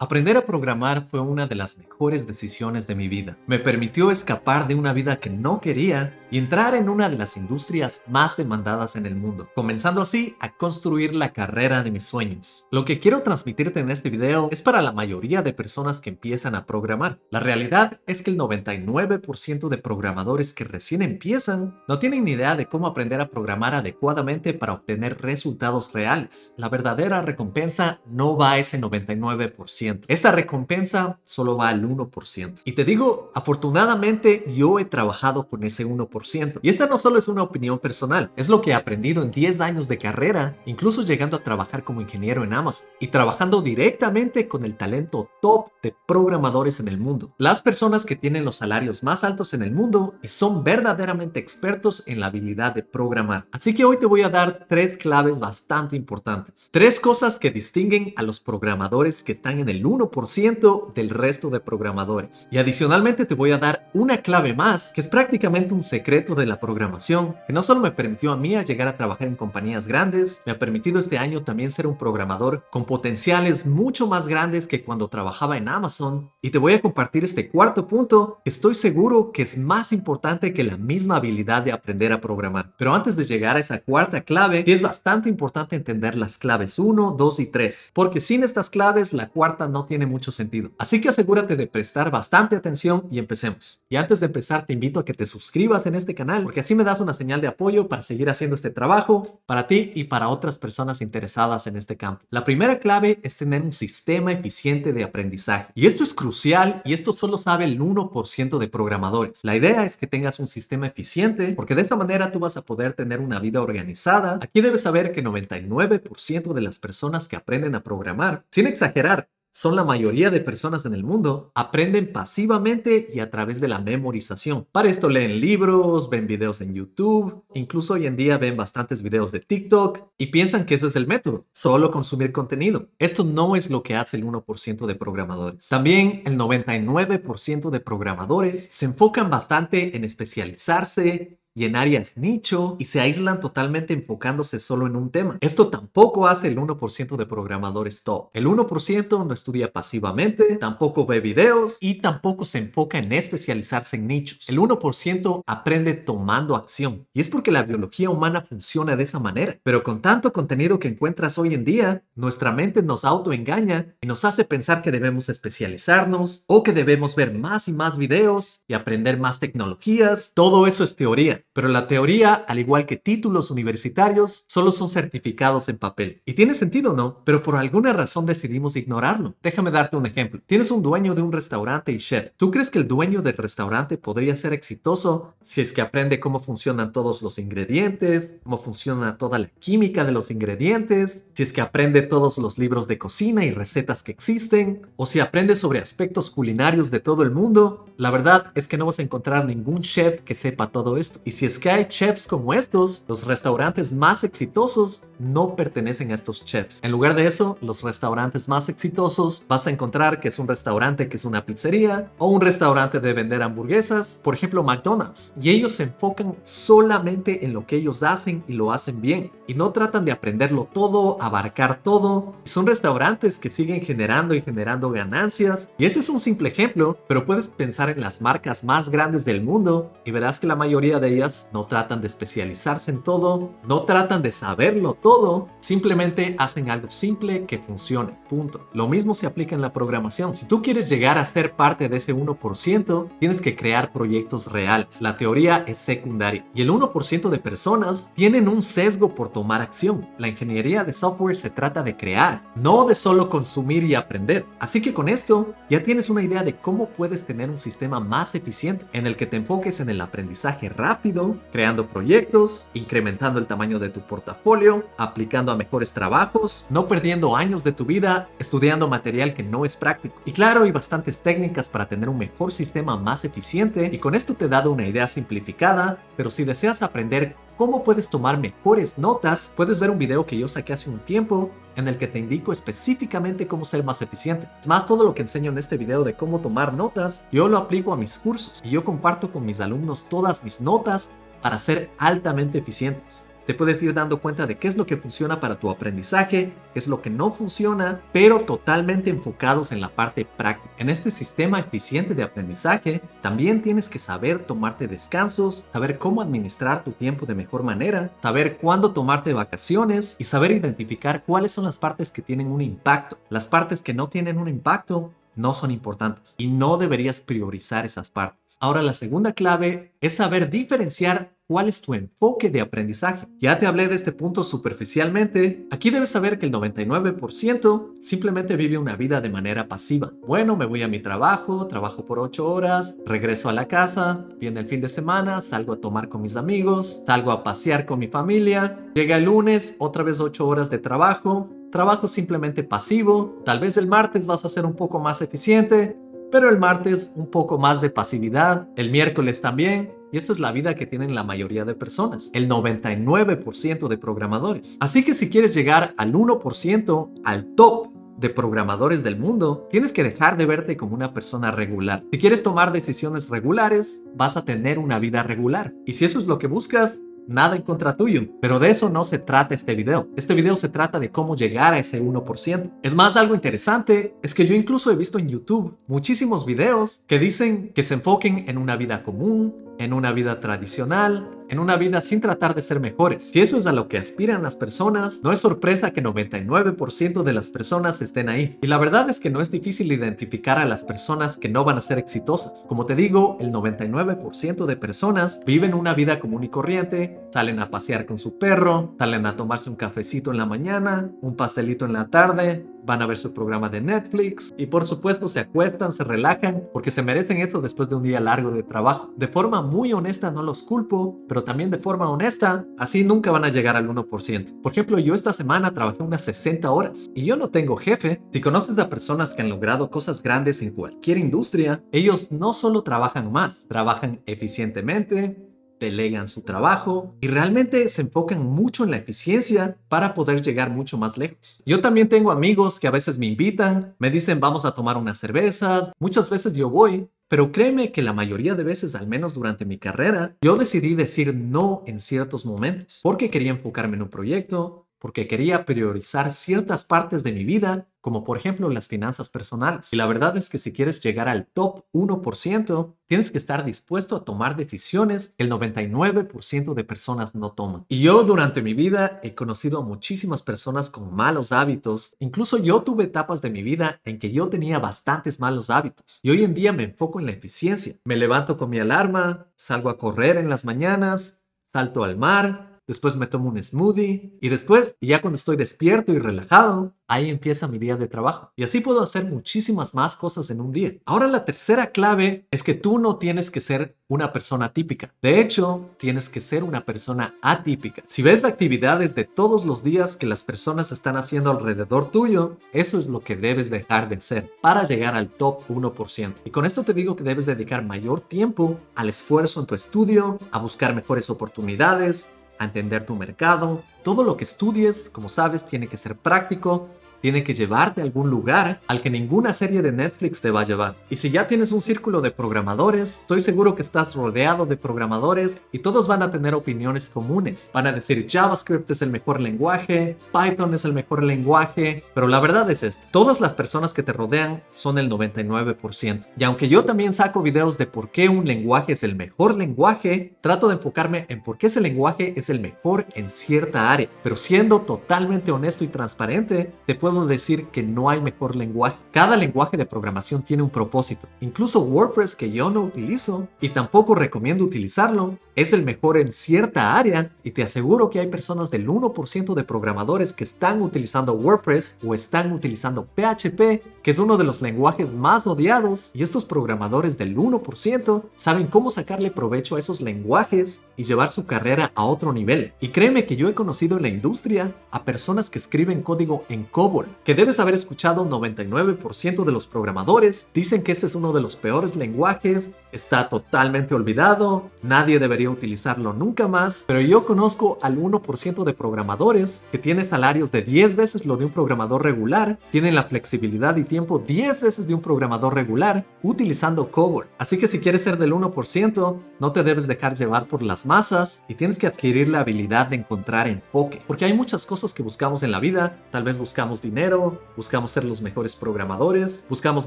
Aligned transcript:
Aprender 0.00 0.36
a 0.36 0.46
programar 0.46 1.08
fue 1.10 1.18
una 1.18 1.48
de 1.48 1.56
las 1.56 1.76
mejores 1.76 2.24
decisiones 2.24 2.86
de 2.86 2.94
mi 2.94 3.08
vida. 3.08 3.36
Me 3.48 3.58
permitió 3.58 4.12
escapar 4.12 4.68
de 4.68 4.76
una 4.76 4.92
vida 4.92 5.18
que 5.18 5.28
no 5.28 5.60
quería 5.60 6.16
y 6.30 6.38
entrar 6.38 6.76
en 6.76 6.88
una 6.88 7.10
de 7.10 7.18
las 7.18 7.36
industrias 7.36 8.00
más 8.06 8.36
demandadas 8.36 8.94
en 8.94 9.06
el 9.06 9.16
mundo, 9.16 9.48
comenzando 9.56 10.00
así 10.00 10.36
a 10.38 10.52
construir 10.52 11.16
la 11.16 11.32
carrera 11.32 11.82
de 11.82 11.90
mis 11.90 12.04
sueños. 12.04 12.64
Lo 12.70 12.84
que 12.84 13.00
quiero 13.00 13.22
transmitirte 13.22 13.80
en 13.80 13.90
este 13.90 14.08
video 14.08 14.48
es 14.52 14.62
para 14.62 14.82
la 14.82 14.92
mayoría 14.92 15.42
de 15.42 15.52
personas 15.52 16.00
que 16.00 16.10
empiezan 16.10 16.54
a 16.54 16.64
programar. 16.64 17.18
La 17.32 17.40
realidad 17.40 18.00
es 18.06 18.22
que 18.22 18.30
el 18.30 18.38
99% 18.38 19.68
de 19.68 19.78
programadores 19.78 20.54
que 20.54 20.62
recién 20.62 21.02
empiezan 21.02 21.76
no 21.88 21.98
tienen 21.98 22.22
ni 22.22 22.32
idea 22.32 22.54
de 22.54 22.66
cómo 22.66 22.86
aprender 22.86 23.20
a 23.20 23.30
programar 23.30 23.74
adecuadamente 23.74 24.54
para 24.54 24.74
obtener 24.74 25.20
resultados 25.20 25.92
reales. 25.92 26.54
La 26.56 26.68
verdadera 26.68 27.20
recompensa 27.22 27.98
no 28.06 28.36
va 28.36 28.52
a 28.52 28.58
ese 28.58 28.80
99%. 28.80 29.87
Esa 30.08 30.32
recompensa 30.32 31.18
solo 31.24 31.56
va 31.56 31.68
al 31.68 31.84
1%. 31.84 32.60
Y 32.64 32.72
te 32.72 32.84
digo, 32.84 33.30
afortunadamente 33.34 34.44
yo 34.54 34.78
he 34.78 34.84
trabajado 34.84 35.46
con 35.46 35.64
ese 35.64 35.86
1%. 35.86 36.60
Y 36.62 36.68
esta 36.68 36.86
no 36.86 36.98
solo 36.98 37.18
es 37.18 37.28
una 37.28 37.42
opinión 37.42 37.78
personal, 37.78 38.30
es 38.36 38.48
lo 38.48 38.60
que 38.60 38.70
he 38.70 38.74
aprendido 38.74 39.22
en 39.22 39.30
10 39.30 39.60
años 39.60 39.88
de 39.88 39.98
carrera, 39.98 40.56
incluso 40.66 41.02
llegando 41.02 41.36
a 41.36 41.44
trabajar 41.44 41.84
como 41.84 42.00
ingeniero 42.00 42.44
en 42.44 42.52
Amazon 42.52 42.86
y 43.00 43.08
trabajando 43.08 43.62
directamente 43.62 44.48
con 44.48 44.64
el 44.64 44.76
talento 44.76 45.30
top 45.40 45.68
de 45.82 45.94
programadores 46.06 46.80
en 46.80 46.88
el 46.88 46.98
mundo. 46.98 47.34
Las 47.38 47.62
personas 47.62 48.04
que 48.04 48.16
tienen 48.16 48.44
los 48.44 48.56
salarios 48.56 49.02
más 49.02 49.24
altos 49.24 49.54
en 49.54 49.62
el 49.62 49.72
mundo 49.72 50.14
y 50.22 50.28
son 50.28 50.64
verdaderamente 50.64 51.40
expertos 51.40 52.02
en 52.06 52.20
la 52.20 52.26
habilidad 52.26 52.74
de 52.74 52.82
programar. 52.82 53.46
Así 53.52 53.74
que 53.74 53.84
hoy 53.84 53.98
te 53.98 54.06
voy 54.06 54.22
a 54.22 54.28
dar 54.28 54.66
tres 54.68 54.96
claves 54.96 55.38
bastante 55.38 55.96
importantes. 55.96 56.68
Tres 56.72 57.00
cosas 57.00 57.38
que 57.38 57.50
distinguen 57.50 58.12
a 58.16 58.22
los 58.22 58.40
programadores 58.40 59.22
que 59.22 59.32
están 59.32 59.60
en 59.60 59.68
el 59.68 59.77
1% 59.84 60.92
del 60.92 61.10
resto 61.10 61.50
de 61.50 61.60
programadores. 61.60 62.48
Y 62.50 62.58
adicionalmente 62.58 63.24
te 63.24 63.34
voy 63.34 63.52
a 63.52 63.58
dar 63.58 63.88
una 63.94 64.18
clave 64.18 64.54
más, 64.54 64.92
que 64.92 65.00
es 65.00 65.08
prácticamente 65.08 65.74
un 65.74 65.82
secreto 65.82 66.34
de 66.34 66.46
la 66.46 66.60
programación, 66.60 67.36
que 67.46 67.52
no 67.52 67.62
solo 67.62 67.80
me 67.80 67.92
permitió 67.92 68.32
a 68.32 68.36
mí 68.36 68.58
llegar 68.64 68.88
a 68.88 68.96
trabajar 68.96 69.28
en 69.28 69.36
compañías 69.36 69.86
grandes, 69.86 70.42
me 70.46 70.52
ha 70.52 70.58
permitido 70.58 70.98
este 70.98 71.18
año 71.18 71.42
también 71.42 71.70
ser 71.70 71.86
un 71.86 71.98
programador 71.98 72.64
con 72.70 72.84
potenciales 72.84 73.66
mucho 73.66 74.06
más 74.06 74.26
grandes 74.26 74.66
que 74.66 74.82
cuando 74.82 75.08
trabajaba 75.08 75.56
en 75.56 75.68
Amazon. 75.68 76.30
Y 76.40 76.50
te 76.50 76.58
voy 76.58 76.72
a 76.72 76.80
compartir 76.80 77.24
este 77.24 77.48
cuarto 77.48 77.86
punto, 77.86 78.40
que 78.44 78.50
estoy 78.50 78.74
seguro 78.74 79.32
que 79.32 79.42
es 79.42 79.56
más 79.58 79.92
importante 79.92 80.52
que 80.52 80.64
la 80.64 80.76
misma 80.76 81.16
habilidad 81.16 81.62
de 81.62 81.72
aprender 81.72 82.12
a 82.12 82.20
programar. 82.20 82.72
Pero 82.78 82.94
antes 82.94 83.16
de 83.16 83.24
llegar 83.24 83.56
a 83.56 83.60
esa 83.60 83.80
cuarta 83.80 84.22
clave, 84.22 84.64
sí 84.64 84.72
es 84.72 84.82
bastante 84.82 85.28
importante 85.28 85.76
entender 85.76 86.14
las 86.14 86.38
claves 86.38 86.78
1, 86.78 87.14
2 87.18 87.40
y 87.40 87.46
3, 87.46 87.92
porque 87.94 88.20
sin 88.20 88.42
estas 88.42 88.70
claves 88.70 89.12
la 89.12 89.28
cuarta 89.28 89.67
no 89.68 89.84
tiene 89.84 90.06
mucho 90.06 90.30
sentido. 90.30 90.70
Así 90.78 91.00
que 91.00 91.08
asegúrate 91.08 91.56
de 91.56 91.66
prestar 91.66 92.10
bastante 92.10 92.56
atención 92.56 93.04
y 93.10 93.18
empecemos. 93.18 93.80
Y 93.88 93.96
antes 93.96 94.20
de 94.20 94.26
empezar 94.26 94.66
te 94.66 94.72
invito 94.72 95.00
a 95.00 95.04
que 95.04 95.14
te 95.14 95.26
suscribas 95.26 95.86
en 95.86 95.94
este 95.94 96.14
canal 96.14 96.42
porque 96.42 96.60
así 96.60 96.74
me 96.74 96.84
das 96.84 97.00
una 97.00 97.14
señal 97.14 97.40
de 97.40 97.48
apoyo 97.48 97.88
para 97.88 98.02
seguir 98.02 98.30
haciendo 98.30 98.54
este 98.54 98.70
trabajo 98.70 99.40
para 99.46 99.66
ti 99.66 99.92
y 99.94 100.04
para 100.04 100.28
otras 100.28 100.58
personas 100.58 101.00
interesadas 101.00 101.66
en 101.66 101.76
este 101.76 101.96
campo. 101.96 102.24
La 102.30 102.44
primera 102.44 102.78
clave 102.78 103.20
es 103.22 103.36
tener 103.36 103.62
un 103.62 103.72
sistema 103.72 104.32
eficiente 104.32 104.92
de 104.92 105.04
aprendizaje. 105.04 105.72
Y 105.74 105.86
esto 105.86 106.04
es 106.04 106.14
crucial 106.14 106.82
y 106.84 106.92
esto 106.92 107.12
solo 107.12 107.38
sabe 107.38 107.64
el 107.64 107.78
1% 107.80 108.58
de 108.58 108.68
programadores. 108.68 109.44
La 109.44 109.56
idea 109.56 109.84
es 109.84 109.96
que 109.96 110.06
tengas 110.06 110.38
un 110.38 110.48
sistema 110.48 110.86
eficiente 110.86 111.52
porque 111.54 111.74
de 111.74 111.82
esa 111.82 111.96
manera 111.96 112.32
tú 112.32 112.38
vas 112.38 112.56
a 112.56 112.62
poder 112.62 112.92
tener 112.92 113.20
una 113.20 113.38
vida 113.40 113.62
organizada. 113.62 114.38
Aquí 114.42 114.60
debes 114.60 114.82
saber 114.82 115.12
que 115.12 115.22
99% 115.22 116.52
de 116.52 116.60
las 116.60 116.78
personas 116.78 117.28
que 117.28 117.36
aprenden 117.36 117.74
a 117.74 117.82
programar, 117.82 118.44
sin 118.50 118.66
exagerar, 118.66 119.28
son 119.58 119.74
la 119.74 119.82
mayoría 119.82 120.30
de 120.30 120.38
personas 120.38 120.86
en 120.86 120.94
el 120.94 121.02
mundo, 121.02 121.50
aprenden 121.52 122.12
pasivamente 122.12 123.10
y 123.12 123.18
a 123.18 123.28
través 123.28 123.60
de 123.60 123.66
la 123.66 123.80
memorización. 123.80 124.68
Para 124.70 124.88
esto 124.88 125.08
leen 125.08 125.40
libros, 125.40 126.08
ven 126.08 126.28
videos 126.28 126.60
en 126.60 126.74
YouTube, 126.74 127.42
incluso 127.54 127.94
hoy 127.94 128.06
en 128.06 128.14
día 128.14 128.38
ven 128.38 128.56
bastantes 128.56 129.02
videos 129.02 129.32
de 129.32 129.40
TikTok 129.40 130.10
y 130.16 130.26
piensan 130.26 130.64
que 130.64 130.76
ese 130.76 130.86
es 130.86 130.94
el 130.94 131.08
método, 131.08 131.44
solo 131.50 131.90
consumir 131.90 132.30
contenido. 132.30 132.86
Esto 133.00 133.24
no 133.24 133.56
es 133.56 133.68
lo 133.68 133.82
que 133.82 133.96
hace 133.96 134.16
el 134.16 134.24
1% 134.26 134.86
de 134.86 134.94
programadores. 134.94 135.66
También 135.66 136.22
el 136.24 136.38
99% 136.38 137.70
de 137.70 137.80
programadores 137.80 138.68
se 138.70 138.84
enfocan 138.84 139.28
bastante 139.28 139.96
en 139.96 140.04
especializarse 140.04 141.40
y 141.58 141.64
en 141.64 141.74
áreas 141.74 142.16
nicho 142.16 142.76
y 142.78 142.84
se 142.84 143.00
aíslan 143.00 143.40
totalmente 143.40 143.92
enfocándose 143.92 144.60
solo 144.60 144.86
en 144.86 144.94
un 144.94 145.10
tema. 145.10 145.38
Esto 145.40 145.68
tampoco 145.68 146.28
hace 146.28 146.46
el 146.46 146.56
1% 146.56 147.16
de 147.16 147.26
programadores 147.26 148.04
top. 148.04 148.30
El 148.32 148.46
1% 148.46 149.26
no 149.26 149.34
estudia 149.34 149.72
pasivamente, 149.72 150.56
tampoco 150.56 151.04
ve 151.04 151.18
videos 151.18 151.78
y 151.80 151.96
tampoco 151.96 152.44
se 152.44 152.58
enfoca 152.58 152.98
en 152.98 153.12
especializarse 153.12 153.96
en 153.96 154.06
nichos. 154.06 154.48
El 154.48 154.60
1% 154.60 155.42
aprende 155.46 155.94
tomando 155.94 156.54
acción 156.54 157.08
y 157.12 157.20
es 157.20 157.28
porque 157.28 157.50
la 157.50 157.62
biología 157.62 158.08
humana 158.08 158.42
funciona 158.42 158.94
de 158.94 159.02
esa 159.02 159.18
manera. 159.18 159.58
Pero 159.64 159.82
con 159.82 160.00
tanto 160.00 160.32
contenido 160.32 160.78
que 160.78 160.88
encuentras 160.88 161.38
hoy 161.38 161.54
en 161.54 161.64
día, 161.64 162.04
nuestra 162.14 162.52
mente 162.52 162.84
nos 162.84 163.04
autoengaña 163.04 163.96
y 164.00 164.06
nos 164.06 164.24
hace 164.24 164.44
pensar 164.44 164.80
que 164.80 164.92
debemos 164.92 165.28
especializarnos 165.28 166.44
o 166.46 166.62
que 166.62 166.72
debemos 166.72 167.16
ver 167.16 167.34
más 167.34 167.66
y 167.66 167.72
más 167.72 167.96
videos 167.98 168.62
y 168.68 168.74
aprender 168.74 169.18
más 169.18 169.40
tecnologías. 169.40 170.30
Todo 170.34 170.68
eso 170.68 170.84
es 170.84 170.94
teoría 170.94 171.44
pero 171.58 171.66
la 171.66 171.88
teoría, 171.88 172.34
al 172.34 172.60
igual 172.60 172.86
que 172.86 172.96
títulos 172.96 173.50
universitarios, 173.50 174.44
solo 174.46 174.70
son 174.70 174.88
certificados 174.88 175.68
en 175.68 175.76
papel. 175.76 176.22
Y 176.24 176.34
tiene 176.34 176.54
sentido, 176.54 176.92
¿no? 176.92 177.22
Pero 177.24 177.42
por 177.42 177.56
alguna 177.56 177.92
razón 177.92 178.26
decidimos 178.26 178.76
ignorarlo. 178.76 179.34
Déjame 179.42 179.72
darte 179.72 179.96
un 179.96 180.06
ejemplo. 180.06 180.40
Tienes 180.46 180.70
un 180.70 180.82
dueño 180.82 181.16
de 181.16 181.22
un 181.22 181.32
restaurante 181.32 181.90
y 181.90 181.98
chef. 181.98 182.30
¿Tú 182.36 182.52
crees 182.52 182.70
que 182.70 182.78
el 182.78 182.86
dueño 182.86 183.22
del 183.22 183.36
restaurante 183.36 183.98
podría 183.98 184.36
ser 184.36 184.52
exitoso 184.52 185.34
si 185.40 185.60
es 185.60 185.72
que 185.72 185.80
aprende 185.80 186.20
cómo 186.20 186.38
funcionan 186.38 186.92
todos 186.92 187.22
los 187.22 187.40
ingredientes, 187.40 188.36
cómo 188.44 188.58
funciona 188.58 189.18
toda 189.18 189.40
la 189.40 189.48
química 189.48 190.04
de 190.04 190.12
los 190.12 190.30
ingredientes, 190.30 191.24
si 191.32 191.42
es 191.42 191.52
que 191.52 191.60
aprende 191.60 192.02
todos 192.02 192.38
los 192.38 192.56
libros 192.58 192.86
de 192.86 192.98
cocina 192.98 193.44
y 193.44 193.50
recetas 193.50 194.04
que 194.04 194.12
existen, 194.12 194.82
o 194.94 195.06
si 195.06 195.18
aprende 195.18 195.56
sobre 195.56 195.80
aspectos 195.80 196.30
culinarios 196.30 196.92
de 196.92 197.00
todo 197.00 197.24
el 197.24 197.32
mundo? 197.32 197.86
La 197.96 198.12
verdad 198.12 198.52
es 198.54 198.68
que 198.68 198.78
no 198.78 198.86
vas 198.86 199.00
a 199.00 199.02
encontrar 199.02 199.44
ningún 199.44 199.82
chef 199.82 200.20
que 200.20 200.36
sepa 200.36 200.70
todo 200.70 200.98
esto. 200.98 201.18
Y 201.24 201.32
si 201.32 201.47
es 201.48 201.58
que 201.58 201.70
hay 201.70 201.86
chefs 201.86 202.26
como 202.26 202.52
estos, 202.52 203.06
los 203.08 203.24
restaurantes 203.24 203.90
más 203.90 204.22
exitosos 204.22 205.04
no 205.18 205.56
pertenecen 205.56 206.10
a 206.10 206.14
estos 206.14 206.44
chefs. 206.44 206.80
En 206.82 206.92
lugar 206.92 207.14
de 207.14 207.26
eso, 207.26 207.56
los 207.60 207.82
restaurantes 207.82 208.48
más 208.48 208.68
exitosos 208.68 209.44
vas 209.48 209.66
a 209.66 209.70
encontrar 209.70 210.20
que 210.20 210.28
es 210.28 210.38
un 210.38 210.46
restaurante 210.46 211.08
que 211.08 211.16
es 211.16 211.24
una 211.24 211.44
pizzería 211.44 212.12
o 212.18 212.26
un 212.26 212.40
restaurante 212.40 213.00
de 213.00 213.12
vender 213.14 213.42
hamburguesas, 213.42 214.20
por 214.22 214.34
ejemplo 214.34 214.62
McDonald's. 214.62 215.32
Y 215.40 215.50
ellos 215.50 215.72
se 215.72 215.84
enfocan 215.84 216.36
solamente 216.44 217.44
en 217.44 217.54
lo 217.54 217.66
que 217.66 217.76
ellos 217.76 218.02
hacen 218.02 218.44
y 218.46 218.52
lo 218.52 218.70
hacen 218.70 219.00
bien. 219.00 219.32
Y 219.46 219.54
no 219.54 219.72
tratan 219.72 220.04
de 220.04 220.12
aprenderlo 220.12 220.68
todo, 220.72 221.20
abarcar 221.20 221.82
todo. 221.82 222.34
Son 222.44 222.66
restaurantes 222.66 223.38
que 223.38 223.48
siguen 223.48 223.80
generando 223.80 224.34
y 224.34 224.42
generando 224.42 224.90
ganancias. 224.90 225.70
Y 225.78 225.86
ese 225.86 226.00
es 226.00 226.10
un 226.10 226.20
simple 226.20 226.50
ejemplo, 226.50 226.98
pero 227.08 227.24
puedes 227.24 227.46
pensar 227.46 227.88
en 227.88 228.02
las 228.02 228.20
marcas 228.20 228.62
más 228.62 228.90
grandes 228.90 229.24
del 229.24 229.42
mundo 229.42 229.94
y 230.04 230.10
verás 230.10 230.38
que 230.38 230.46
la 230.46 230.56
mayoría 230.56 231.00
de 231.00 231.08
ellas 231.08 231.27
no 231.52 231.64
tratan 231.64 232.00
de 232.00 232.06
especializarse 232.06 232.90
en 232.90 233.02
todo, 233.02 233.52
no 233.64 233.82
tratan 233.82 234.22
de 234.22 234.32
saberlo 234.32 234.94
todo 234.94 235.48
simplemente 235.60 236.34
hacen 236.38 236.70
algo 236.70 236.90
simple 236.90 237.44
que 237.46 237.58
funcione. 237.58 238.12
Punto. 238.28 238.68
Lo 238.72 238.88
mismo 238.88 239.14
se 239.14 239.26
aplica 239.26 239.54
en 239.54 239.60
la 239.60 239.72
programación. 239.72 240.34
Si 240.34 240.46
tú 240.46 240.62
quieres 240.62 240.88
llegar 240.88 241.18
a 241.18 241.24
ser 241.24 241.52
parte 241.52 241.88
de 241.88 241.96
ese 241.96 242.14
1%, 242.14 243.08
tienes 243.18 243.40
que 243.40 243.56
crear 243.56 243.92
proyectos 243.92 244.50
reales. 244.50 245.00
La 245.00 245.16
teoría 245.16 245.64
es 245.66 245.78
secundaria. 245.78 246.46
Y 246.54 246.62
el 246.62 246.70
1% 246.70 247.28
de 247.28 247.38
personas 247.38 248.10
tienen 248.14 248.48
un 248.48 248.62
sesgo 248.62 249.14
por 249.14 249.30
tomar 249.30 249.60
acción. 249.60 250.08
La 250.18 250.28
ingeniería 250.28 250.84
de 250.84 250.92
software 250.92 251.36
se 251.36 251.50
trata 251.50 251.82
de 251.82 251.96
crear, 251.96 252.42
no 252.54 252.86
de 252.86 252.94
solo 252.94 253.28
consumir 253.28 253.84
y 253.84 253.94
aprender. 253.94 254.44
Así 254.58 254.80
que 254.80 254.94
con 254.94 255.08
esto 255.08 255.54
ya 255.70 255.82
tienes 255.82 256.10
una 256.10 256.22
idea 256.22 256.42
de 256.42 256.56
cómo 256.56 256.88
puedes 256.88 257.24
tener 257.24 257.50
un 257.50 257.60
sistema 257.60 258.00
más 258.00 258.34
eficiente 258.34 258.86
en 258.92 259.06
el 259.06 259.16
que 259.16 259.26
te 259.26 259.36
enfoques 259.36 259.80
en 259.80 259.90
el 259.90 260.00
aprendizaje 260.00 260.68
rápido, 260.68 261.17
creando 261.52 261.86
proyectos, 261.86 262.68
incrementando 262.74 263.38
el 263.38 263.46
tamaño 263.46 263.78
de 263.78 263.88
tu 263.88 264.00
portafolio, 264.00 264.84
aplicando 264.96 265.52
a 265.52 265.56
mejores 265.56 265.92
trabajos, 265.92 266.66
no 266.70 266.88
perdiendo 266.88 267.36
años 267.36 267.64
de 267.64 267.72
tu 267.72 267.84
vida 267.84 268.28
estudiando 268.38 268.88
material 268.88 269.34
que 269.34 269.42
no 269.42 269.64
es 269.64 269.76
práctico. 269.76 270.20
Y 270.24 270.32
claro, 270.32 270.62
hay 270.62 270.72
bastantes 270.72 271.20
técnicas 271.20 271.68
para 271.68 271.88
tener 271.88 272.08
un 272.08 272.18
mejor 272.18 272.52
sistema 272.52 272.96
más 272.96 273.24
eficiente 273.24 273.90
y 273.92 273.98
con 273.98 274.14
esto 274.14 274.34
te 274.34 274.46
he 274.46 274.48
dado 274.48 274.72
una 274.72 274.86
idea 274.86 275.06
simplificada, 275.06 275.98
pero 276.16 276.30
si 276.30 276.44
deseas 276.44 276.82
aprender 276.82 277.34
cómo 277.58 277.82
puedes 277.82 278.08
tomar 278.08 278.38
mejores 278.38 278.96
notas, 278.96 279.52
puedes 279.56 279.80
ver 279.80 279.90
un 279.90 279.98
video 279.98 280.24
que 280.24 280.38
yo 280.38 280.46
saqué 280.46 280.72
hace 280.72 280.88
un 280.88 281.00
tiempo 281.00 281.50
en 281.74 281.88
el 281.88 281.98
que 281.98 282.06
te 282.06 282.20
indico 282.20 282.52
específicamente 282.52 283.48
cómo 283.48 283.64
ser 283.64 283.82
más 283.82 284.00
eficiente. 284.00 284.48
Es 284.60 284.68
más, 284.68 284.86
todo 284.86 285.02
lo 285.02 285.12
que 285.12 285.22
enseño 285.22 285.50
en 285.50 285.58
este 285.58 285.76
video 285.76 286.04
de 286.04 286.14
cómo 286.14 286.38
tomar 286.38 286.72
notas, 286.72 287.26
yo 287.32 287.48
lo 287.48 287.58
aplico 287.58 287.92
a 287.92 287.96
mis 287.96 288.16
cursos 288.16 288.62
y 288.64 288.70
yo 288.70 288.84
comparto 288.84 289.32
con 289.32 289.44
mis 289.44 289.60
alumnos 289.60 290.08
todas 290.08 290.44
mis 290.44 290.60
notas 290.60 291.10
para 291.42 291.58
ser 291.58 291.90
altamente 291.98 292.58
eficientes. 292.58 293.24
Te 293.48 293.54
puedes 293.54 293.82
ir 293.82 293.94
dando 293.94 294.20
cuenta 294.20 294.46
de 294.46 294.58
qué 294.58 294.68
es 294.68 294.76
lo 294.76 294.84
que 294.84 294.98
funciona 294.98 295.40
para 295.40 295.58
tu 295.58 295.70
aprendizaje, 295.70 296.52
qué 296.74 296.78
es 296.78 296.86
lo 296.86 297.00
que 297.00 297.08
no 297.08 297.30
funciona, 297.30 298.02
pero 298.12 298.40
totalmente 298.40 299.08
enfocados 299.08 299.72
en 299.72 299.80
la 299.80 299.88
parte 299.88 300.26
práctica. 300.26 300.74
En 300.76 300.90
este 300.90 301.10
sistema 301.10 301.58
eficiente 301.58 302.14
de 302.14 302.24
aprendizaje, 302.24 303.00
también 303.22 303.62
tienes 303.62 303.88
que 303.88 303.98
saber 303.98 304.44
tomarte 304.44 304.86
descansos, 304.86 305.66
saber 305.72 305.96
cómo 305.96 306.20
administrar 306.20 306.84
tu 306.84 306.92
tiempo 306.92 307.24
de 307.24 307.36
mejor 307.36 307.62
manera, 307.62 308.10
saber 308.22 308.58
cuándo 308.58 308.92
tomarte 308.92 309.32
vacaciones 309.32 310.16
y 310.18 310.24
saber 310.24 310.50
identificar 310.50 311.24
cuáles 311.24 311.50
son 311.50 311.64
las 311.64 311.78
partes 311.78 312.10
que 312.10 312.20
tienen 312.20 312.48
un 312.48 312.60
impacto. 312.60 313.16
Las 313.30 313.46
partes 313.46 313.80
que 313.80 313.94
no 313.94 314.10
tienen 314.10 314.36
un 314.36 314.48
impacto 314.48 315.10
no 315.36 315.54
son 315.54 315.70
importantes 315.70 316.34
y 316.36 316.48
no 316.48 316.76
deberías 316.76 317.20
priorizar 317.20 317.86
esas 317.86 318.10
partes. 318.10 318.58
Ahora 318.60 318.82
la 318.82 318.92
segunda 318.92 319.32
clave 319.32 319.92
es 320.02 320.16
saber 320.16 320.50
diferenciar 320.50 321.37
cuál 321.48 321.68
es 321.68 321.80
tu 321.80 321.94
enfoque 321.94 322.50
de 322.50 322.60
aprendizaje. 322.60 323.26
Ya 323.40 323.58
te 323.58 323.66
hablé 323.66 323.88
de 323.88 323.94
este 323.94 324.12
punto 324.12 324.44
superficialmente. 324.44 325.66
Aquí 325.70 325.88
debes 325.88 326.10
saber 326.10 326.38
que 326.38 326.44
el 326.44 326.52
99% 326.52 327.94
simplemente 327.98 328.54
vive 328.54 328.76
una 328.76 328.96
vida 328.96 329.22
de 329.22 329.30
manera 329.30 329.66
pasiva. 329.66 330.12
Bueno, 330.26 330.56
me 330.56 330.66
voy 330.66 330.82
a 330.82 330.88
mi 330.88 331.00
trabajo, 331.00 331.66
trabajo 331.66 332.04
por 332.04 332.18
8 332.18 332.46
horas, 332.46 332.96
regreso 333.06 333.48
a 333.48 333.54
la 333.54 333.66
casa, 333.66 334.26
viene 334.38 334.60
el 334.60 334.66
fin 334.66 334.82
de 334.82 334.88
semana, 334.88 335.40
salgo 335.40 335.72
a 335.72 335.80
tomar 335.80 336.10
con 336.10 336.20
mis 336.20 336.36
amigos, 336.36 337.02
salgo 337.06 337.32
a 337.32 337.42
pasear 337.42 337.86
con 337.86 337.98
mi 337.98 338.08
familia, 338.08 338.78
llega 338.94 339.16
el 339.16 339.24
lunes, 339.24 339.74
otra 339.78 340.02
vez 340.02 340.20
8 340.20 340.46
horas 340.46 340.68
de 340.68 340.78
trabajo, 340.78 341.48
trabajo 341.72 342.08
simplemente 342.08 342.62
pasivo, 342.62 343.40
tal 343.46 343.60
vez 343.60 343.78
el 343.78 343.86
martes 343.86 344.26
vas 344.26 344.44
a 344.44 344.50
ser 344.50 344.66
un 344.66 344.76
poco 344.76 344.98
más 344.98 345.22
eficiente, 345.22 345.96
pero 346.30 346.50
el 346.50 346.58
martes 346.58 347.10
un 347.14 347.30
poco 347.30 347.58
más 347.58 347.80
de 347.80 347.88
pasividad, 347.88 348.68
el 348.76 348.90
miércoles 348.90 349.40
también, 349.40 349.97
y 350.12 350.16
esta 350.16 350.32
es 350.32 350.38
la 350.38 350.52
vida 350.52 350.74
que 350.74 350.86
tienen 350.86 351.14
la 351.14 351.24
mayoría 351.24 351.64
de 351.64 351.74
personas, 351.74 352.30
el 352.32 352.48
99% 352.48 353.88
de 353.88 353.98
programadores. 353.98 354.76
Así 354.80 355.04
que 355.04 355.14
si 355.14 355.28
quieres 355.28 355.54
llegar 355.54 355.94
al 355.96 356.12
1%, 356.14 357.10
al 357.24 357.54
top 357.54 357.88
de 358.18 358.30
programadores 358.30 359.04
del 359.04 359.18
mundo, 359.18 359.68
tienes 359.70 359.92
que 359.92 360.02
dejar 360.02 360.36
de 360.36 360.46
verte 360.46 360.76
como 360.76 360.94
una 360.94 361.12
persona 361.12 361.50
regular. 361.52 362.02
Si 362.10 362.18
quieres 362.18 362.42
tomar 362.42 362.72
decisiones 362.72 363.28
regulares, 363.28 364.02
vas 364.16 364.36
a 364.36 364.44
tener 364.44 364.78
una 364.78 364.98
vida 364.98 365.22
regular. 365.22 365.72
Y 365.86 365.92
si 365.92 366.04
eso 366.04 366.18
es 366.18 366.26
lo 366.26 366.38
que 366.38 366.48
buscas, 366.48 367.00
nada 367.28 367.54
en 367.54 367.62
contra 367.62 367.96
tuyo. 367.96 368.22
Pero 368.40 368.58
de 368.58 368.70
eso 368.70 368.88
no 368.88 369.04
se 369.04 369.18
trata 369.18 369.54
este 369.54 369.74
video. 369.74 370.08
Este 370.16 370.34
video 370.34 370.56
se 370.56 370.68
trata 370.68 370.98
de 370.98 371.10
cómo 371.10 371.36
llegar 371.36 371.74
a 371.74 371.78
ese 371.78 372.02
1%. 372.02 372.72
Es 372.82 372.94
más, 372.94 373.16
algo 373.16 373.34
interesante 373.34 374.14
es 374.22 374.34
que 374.34 374.46
yo 374.46 374.54
incluso 374.54 374.90
he 374.90 374.96
visto 374.96 375.18
en 375.18 375.28
YouTube 375.28 375.76
muchísimos 375.86 376.44
videos 376.44 377.04
que 377.06 377.18
dicen 377.18 377.72
que 377.74 377.82
se 377.82 377.94
enfoquen 377.94 378.48
en 378.48 378.58
una 378.58 378.76
vida 378.76 379.02
común, 379.02 379.54
en 379.78 379.92
una 379.92 380.12
vida 380.12 380.40
tradicional, 380.40 381.37
en 381.48 381.58
una 381.58 381.76
vida 381.76 382.00
sin 382.00 382.20
tratar 382.20 382.54
de 382.54 382.62
ser 382.62 382.80
mejores. 382.80 383.30
Si 383.32 383.40
eso 383.40 383.56
es 383.56 383.66
a 383.66 383.72
lo 383.72 383.88
que 383.88 383.98
aspiran 383.98 384.42
las 384.42 384.54
personas, 384.54 385.20
no 385.22 385.32
es 385.32 385.40
sorpresa 385.40 385.92
que 385.92 386.02
99% 386.02 387.22
de 387.22 387.32
las 387.32 387.50
personas 387.50 388.02
estén 388.02 388.28
ahí. 388.28 388.58
Y 388.62 388.66
la 388.66 388.78
verdad 388.78 389.10
es 389.10 389.20
que 389.20 389.30
no 389.30 389.40
es 389.40 389.50
difícil 389.50 389.90
identificar 389.92 390.58
a 390.58 390.64
las 390.64 390.84
personas 390.84 391.38
que 391.38 391.48
no 391.48 391.64
van 391.64 391.78
a 391.78 391.82
ser 391.82 391.98
exitosas. 391.98 392.64
Como 392.68 392.86
te 392.86 392.94
digo, 392.94 393.36
el 393.40 393.52
99% 393.52 394.66
de 394.66 394.76
personas 394.76 395.40
viven 395.46 395.74
una 395.74 395.94
vida 395.94 396.20
común 396.20 396.44
y 396.44 396.48
corriente, 396.48 397.20
salen 397.32 397.60
a 397.60 397.70
pasear 397.70 398.06
con 398.06 398.18
su 398.18 398.38
perro, 398.38 398.94
salen 398.98 399.26
a 399.26 399.36
tomarse 399.36 399.70
un 399.70 399.76
cafecito 399.76 400.30
en 400.30 400.38
la 400.38 400.46
mañana, 400.46 401.10
un 401.20 401.36
pastelito 401.36 401.84
en 401.84 401.92
la 401.92 402.08
tarde, 402.08 402.66
van 402.88 403.02
a 403.02 403.06
ver 403.06 403.18
su 403.18 403.34
programa 403.34 403.68
de 403.68 403.82
Netflix 403.82 404.54
y 404.56 404.64
por 404.66 404.86
supuesto 404.86 405.28
se 405.28 405.40
acuestan, 405.40 405.92
se 405.92 406.04
relajan 406.04 406.64
porque 406.72 406.90
se 406.90 407.02
merecen 407.02 407.36
eso 407.36 407.60
después 407.60 407.90
de 407.90 407.96
un 407.96 408.02
día 408.02 408.18
largo 408.18 408.50
de 408.50 408.62
trabajo. 408.62 409.12
De 409.14 409.28
forma 409.28 409.60
muy 409.60 409.92
honesta 409.92 410.30
no 410.30 410.42
los 410.42 410.62
culpo, 410.62 411.20
pero 411.28 411.44
también 411.44 411.70
de 411.70 411.76
forma 411.76 412.08
honesta, 412.08 412.64
así 412.78 413.04
nunca 413.04 413.30
van 413.30 413.44
a 413.44 413.50
llegar 413.50 413.76
al 413.76 413.88
1%. 413.88 414.62
Por 414.62 414.72
ejemplo, 414.72 414.98
yo 414.98 415.14
esta 415.14 415.34
semana 415.34 415.74
trabajé 415.74 416.02
unas 416.02 416.24
60 416.24 416.70
horas 416.70 417.10
y 417.14 417.26
yo 417.26 417.36
no 417.36 417.50
tengo 417.50 417.76
jefe. 417.76 418.22
Si 418.32 418.40
conoces 418.40 418.78
a 418.78 418.88
personas 418.88 419.34
que 419.34 419.42
han 419.42 419.50
logrado 419.50 419.90
cosas 419.90 420.22
grandes 420.22 420.62
en 420.62 420.70
cualquier 420.70 421.18
industria, 421.18 421.84
ellos 421.92 422.28
no 422.30 422.54
solo 422.54 422.82
trabajan 422.82 423.30
más, 423.30 423.66
trabajan 423.68 424.22
eficientemente, 424.24 425.36
delegan 425.80 426.28
su 426.28 426.42
trabajo 426.42 427.14
y 427.20 427.28
realmente 427.28 427.88
se 427.88 428.02
enfocan 428.02 428.44
mucho 428.44 428.84
en 428.84 428.90
la 428.90 428.96
eficiencia 428.96 429.76
para 429.88 430.14
poder 430.14 430.42
llegar 430.42 430.70
mucho 430.70 430.98
más 430.98 431.16
lejos. 431.16 431.62
Yo 431.64 431.80
también 431.80 432.08
tengo 432.08 432.30
amigos 432.30 432.78
que 432.78 432.88
a 432.88 432.92
veces 432.92 433.18
me 433.18 433.26
invitan, 433.26 433.94
me 433.98 434.10
dicen 434.10 434.40
vamos 434.40 434.64
a 434.64 434.72
tomar 434.72 434.96
unas 434.96 435.18
cervezas, 435.18 435.92
muchas 435.98 436.30
veces 436.30 436.52
yo 436.54 436.70
voy, 436.70 437.08
pero 437.28 437.52
créeme 437.52 437.92
que 437.92 438.02
la 438.02 438.14
mayoría 438.14 438.54
de 438.54 438.64
veces, 438.64 438.94
al 438.94 439.06
menos 439.06 439.34
durante 439.34 439.66
mi 439.66 439.78
carrera, 439.78 440.36
yo 440.40 440.56
decidí 440.56 440.94
decir 440.94 441.34
no 441.34 441.82
en 441.86 442.00
ciertos 442.00 442.46
momentos 442.46 443.00
porque 443.02 443.30
quería 443.30 443.50
enfocarme 443.50 443.96
en 443.96 444.02
un 444.02 444.08
proyecto, 444.08 444.87
porque 444.98 445.28
quería 445.28 445.64
priorizar 445.64 446.32
ciertas 446.32 446.84
partes 446.84 447.22
de 447.22 447.32
mi 447.32 447.44
vida, 447.44 447.86
como 448.00 448.24
por 448.24 448.36
ejemplo 448.36 448.70
las 448.70 448.86
finanzas 448.86 449.28
personales. 449.28 449.92
Y 449.92 449.96
la 449.96 450.06
verdad 450.06 450.36
es 450.36 450.48
que 450.48 450.58
si 450.58 450.72
quieres 450.72 451.00
llegar 451.00 451.28
al 451.28 451.46
top 451.46 451.84
1%, 451.92 452.94
tienes 453.06 453.30
que 453.30 453.38
estar 453.38 453.64
dispuesto 453.64 454.16
a 454.16 454.24
tomar 454.24 454.56
decisiones 454.56 455.34
que 455.36 455.44
el 455.44 455.50
99% 455.50 456.74
de 456.74 456.84
personas 456.84 457.34
no 457.34 457.52
toman. 457.52 457.84
Y 457.88 458.00
yo 458.00 458.22
durante 458.24 458.62
mi 458.62 458.74
vida 458.74 459.20
he 459.22 459.34
conocido 459.34 459.78
a 459.78 459.84
muchísimas 459.84 460.42
personas 460.42 460.90
con 460.90 461.14
malos 461.14 461.52
hábitos. 461.52 462.16
Incluso 462.18 462.58
yo 462.58 462.82
tuve 462.82 463.04
etapas 463.04 463.42
de 463.42 463.50
mi 463.50 463.62
vida 463.62 464.00
en 464.04 464.18
que 464.18 464.32
yo 464.32 464.48
tenía 464.48 464.78
bastantes 464.78 465.38
malos 465.38 465.70
hábitos. 465.70 466.20
Y 466.22 466.30
hoy 466.30 466.44
en 466.44 466.54
día 466.54 466.72
me 466.72 466.84
enfoco 466.84 467.20
en 467.20 467.26
la 467.26 467.32
eficiencia. 467.32 467.96
Me 468.04 468.16
levanto 468.16 468.56
con 468.56 468.70
mi 468.70 468.78
alarma, 468.78 469.46
salgo 469.56 469.90
a 469.90 469.98
correr 469.98 470.36
en 470.36 470.48
las 470.48 470.64
mañanas, 470.64 471.40
salto 471.66 472.04
al 472.04 472.16
mar, 472.16 472.67
después 472.88 473.14
me 473.14 473.28
tomo 473.28 473.50
un 473.50 473.62
smoothie 473.62 474.32
y 474.40 474.48
después, 474.48 474.96
ya 475.00 475.20
cuando 475.20 475.36
estoy 475.36 475.56
despierto 475.56 476.12
y 476.12 476.18
relajado, 476.18 476.94
ahí 477.06 477.30
empieza 477.30 477.68
mi 477.68 477.78
día 477.78 477.96
de 477.96 478.08
trabajo. 478.08 478.52
Y 478.56 478.64
así 478.64 478.80
puedo 478.80 479.02
hacer 479.02 479.24
muchísimas 479.24 479.94
más 479.94 480.16
cosas 480.16 480.50
en 480.50 480.60
un 480.60 480.72
día. 480.72 480.94
Ahora 481.06 481.26
la 481.26 481.44
tercera 481.44 481.90
clave 481.90 482.46
es 482.50 482.62
que 482.62 482.74
tú 482.74 482.98
no 482.98 483.16
tienes 483.16 483.50
que 483.50 483.60
ser 483.60 483.96
una 484.08 484.32
persona 484.32 484.72
típica. 484.72 485.12
De 485.22 485.40
hecho, 485.40 485.90
tienes 485.98 486.28
que 486.28 486.40
ser 486.40 486.64
una 486.64 486.84
persona 486.84 487.34
atípica. 487.42 488.02
Si 488.06 488.22
ves 488.22 488.44
actividades 488.44 489.14
de 489.14 489.24
todos 489.24 489.64
los 489.64 489.82
días 489.82 490.16
que 490.16 490.26
las 490.26 490.42
personas 490.42 490.92
están 490.92 491.16
haciendo 491.16 491.50
alrededor 491.50 492.10
tuyo, 492.10 492.56
eso 492.72 492.98
es 492.98 493.06
lo 493.06 493.20
que 493.20 493.36
debes 493.36 493.70
dejar 493.70 494.08
de 494.08 494.16
hacer 494.16 494.50
para 494.60 494.84
llegar 494.84 495.14
al 495.14 495.28
top 495.28 495.66
1%. 495.68 496.34
Y 496.44 496.50
con 496.50 496.64
esto 496.64 496.84
te 496.84 496.94
digo 496.94 497.16
que 497.16 497.24
debes 497.24 497.46
dedicar 497.46 497.84
mayor 497.84 498.20
tiempo 498.20 498.78
al 498.94 499.08
esfuerzo 499.08 499.60
en 499.60 499.66
tu 499.66 499.74
estudio, 499.74 500.38
a 500.50 500.58
buscar 500.58 500.94
mejores 500.94 501.28
oportunidades, 501.30 502.26
a 502.58 502.64
entender 502.64 503.06
tu 503.06 503.14
mercado. 503.14 503.82
Todo 504.02 504.22
lo 504.22 504.36
que 504.36 504.44
estudies, 504.44 505.10
como 505.10 505.28
sabes, 505.28 505.64
tiene 505.64 505.86
que 505.86 505.96
ser 505.96 506.16
práctico 506.16 506.88
tiene 507.20 507.44
que 507.44 507.54
llevarte 507.54 508.00
a 508.00 508.04
algún 508.04 508.30
lugar 508.30 508.80
al 508.86 509.02
que 509.02 509.10
ninguna 509.10 509.54
serie 509.54 509.82
de 509.82 509.92
Netflix 509.92 510.40
te 510.40 510.50
va 510.50 510.62
a 510.62 510.64
llevar. 510.64 510.94
Y 511.10 511.16
si 511.16 511.30
ya 511.30 511.46
tienes 511.46 511.72
un 511.72 511.82
círculo 511.82 512.20
de 512.20 512.30
programadores, 512.30 513.18
estoy 513.20 513.40
seguro 513.40 513.74
que 513.74 513.82
estás 513.82 514.14
rodeado 514.14 514.66
de 514.66 514.76
programadores 514.76 515.60
y 515.72 515.80
todos 515.80 516.06
van 516.06 516.22
a 516.22 516.30
tener 516.30 516.54
opiniones 516.54 517.08
comunes. 517.08 517.70
Van 517.72 517.86
a 517.86 517.92
decir 517.92 518.26
JavaScript 518.28 518.90
es 518.90 519.02
el 519.02 519.10
mejor 519.10 519.40
lenguaje, 519.40 520.16
Python 520.32 520.74
es 520.74 520.84
el 520.84 520.92
mejor 520.92 521.22
lenguaje, 521.22 522.04
pero 522.14 522.28
la 522.28 522.40
verdad 522.40 522.70
es 522.70 522.82
esta, 522.82 523.08
todas 523.10 523.40
las 523.40 523.52
personas 523.52 523.92
que 523.94 524.02
te 524.02 524.12
rodean 524.12 524.62
son 524.70 524.98
el 524.98 525.10
99%. 525.10 526.28
Y 526.36 526.44
aunque 526.44 526.68
yo 526.68 526.84
también 526.84 527.12
saco 527.12 527.42
videos 527.42 527.78
de 527.78 527.86
por 527.86 528.10
qué 528.10 528.28
un 528.28 528.46
lenguaje 528.46 528.92
es 528.92 529.02
el 529.02 529.16
mejor 529.16 529.56
lenguaje, 529.56 530.34
trato 530.40 530.68
de 530.68 530.74
enfocarme 530.74 531.26
en 531.28 531.42
por 531.42 531.58
qué 531.58 531.68
ese 531.68 531.80
lenguaje 531.80 532.34
es 532.36 532.50
el 532.50 532.60
mejor 532.60 533.06
en 533.14 533.30
cierta 533.30 533.90
área. 533.90 534.08
Pero 534.22 534.36
siendo 534.36 534.80
totalmente 534.82 535.52
honesto 535.52 535.84
y 535.84 535.88
transparente, 535.88 536.72
te 536.86 536.94
puedo 536.94 537.07
decir 537.26 537.66
que 537.66 537.82
no 537.82 538.10
hay 538.10 538.20
mejor 538.20 538.56
lenguaje. 538.56 538.96
Cada 539.10 539.36
lenguaje 539.36 539.76
de 539.76 539.86
programación 539.86 540.42
tiene 540.42 540.62
un 540.62 540.70
propósito. 540.70 541.26
Incluso 541.40 541.80
WordPress, 541.80 542.36
que 542.36 542.50
yo 542.50 542.70
no 542.70 542.82
utilizo 542.82 543.48
y 543.60 543.70
tampoco 543.70 544.14
recomiendo 544.14 544.64
utilizarlo, 544.64 545.38
es 545.60 545.72
el 545.72 545.82
mejor 545.82 546.18
en 546.18 546.30
cierta 546.30 546.96
área 546.96 547.32
y 547.42 547.50
te 547.50 547.64
aseguro 547.64 548.10
que 548.10 548.20
hay 548.20 548.28
personas 548.28 548.70
del 548.70 548.86
1% 548.86 549.54
de 549.54 549.64
programadores 549.64 550.32
que 550.32 550.44
están 550.44 550.82
utilizando 550.82 551.32
WordPress 551.32 551.96
o 552.04 552.14
están 552.14 552.52
utilizando 552.52 553.06
PHP, 553.16 553.82
que 554.02 554.10
es 554.12 554.20
uno 554.20 554.36
de 554.36 554.44
los 554.44 554.62
lenguajes 554.62 555.12
más 555.12 555.48
odiados, 555.48 556.12
y 556.14 556.22
estos 556.22 556.44
programadores 556.44 557.18
del 557.18 557.36
1% 557.36 558.22
saben 558.36 558.68
cómo 558.68 558.90
sacarle 558.90 559.32
provecho 559.32 559.74
a 559.74 559.80
esos 559.80 560.00
lenguajes 560.00 560.80
y 560.96 561.02
llevar 561.02 561.30
su 561.30 561.44
carrera 561.44 561.90
a 561.96 562.04
otro 562.04 562.32
nivel. 562.32 562.72
Y 562.80 562.90
créeme 562.90 563.26
que 563.26 563.36
yo 563.36 563.48
he 563.48 563.54
conocido 563.54 563.96
en 563.96 564.02
la 564.02 564.08
industria 564.08 564.72
a 564.92 565.02
personas 565.02 565.50
que 565.50 565.58
escriben 565.58 566.02
código 566.02 566.44
en 566.48 566.64
COBOL 566.64 567.06
que 567.24 567.34
debes 567.34 567.58
haber 567.58 567.74
escuchado 567.74 568.24
99% 568.24 569.44
de 569.44 569.52
los 569.52 569.66
programadores 569.66 570.48
dicen 570.54 570.82
que 570.82 570.92
este 570.92 571.06
es 571.06 571.14
uno 571.14 571.32
de 571.32 571.40
los 571.40 571.56
peores 571.56 571.96
lenguajes, 571.96 572.70
está 572.92 573.28
totalmente 573.28 573.94
olvidado, 573.94 574.70
nadie 574.82 575.18
debería 575.18 575.47
utilizarlo 575.50 576.12
nunca 576.12 576.48
más, 576.48 576.84
pero 576.86 577.00
yo 577.00 577.24
conozco 577.24 577.78
al 577.82 577.98
1% 577.98 578.64
de 578.64 578.74
programadores 578.74 579.64
que 579.70 579.78
tiene 579.78 580.04
salarios 580.04 580.52
de 580.52 580.62
10 580.62 580.96
veces 580.96 581.26
lo 581.26 581.36
de 581.36 581.44
un 581.44 581.50
programador 581.50 582.02
regular, 582.02 582.58
tienen 582.70 582.94
la 582.94 583.04
flexibilidad 583.04 583.76
y 583.76 583.84
tiempo 583.84 584.18
10 584.18 584.60
veces 584.60 584.86
de 584.86 584.94
un 584.94 585.02
programador 585.02 585.54
regular 585.54 586.04
utilizando 586.22 586.90
COBOL. 586.90 587.26
Así 587.38 587.58
que 587.58 587.66
si 587.66 587.80
quieres 587.80 588.02
ser 588.02 588.18
del 588.18 588.32
1%, 588.32 589.16
no 589.40 589.52
te 589.52 589.62
debes 589.62 589.86
dejar 589.86 590.16
llevar 590.16 590.46
por 590.46 590.62
las 590.62 590.86
masas 590.86 591.44
y 591.48 591.54
tienes 591.54 591.78
que 591.78 591.86
adquirir 591.86 592.28
la 592.28 592.40
habilidad 592.40 592.88
de 592.88 592.96
encontrar 592.96 593.48
enfoque, 593.48 594.02
porque 594.06 594.24
hay 594.24 594.34
muchas 594.34 594.66
cosas 594.66 594.92
que 594.92 595.02
buscamos 595.02 595.42
en 595.42 595.52
la 595.52 595.60
vida, 595.60 595.96
tal 596.10 596.24
vez 596.24 596.38
buscamos 596.38 596.82
dinero, 596.82 597.40
buscamos 597.56 597.90
ser 597.90 598.04
los 598.04 598.20
mejores 598.20 598.54
programadores, 598.54 599.44
buscamos 599.48 599.86